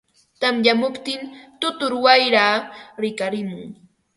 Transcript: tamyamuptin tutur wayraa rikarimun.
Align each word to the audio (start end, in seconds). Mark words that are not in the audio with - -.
tamyamuptin 0.41 1.21
tutur 1.59 1.93
wayraa 2.05 2.55
rikarimun. 3.01 3.61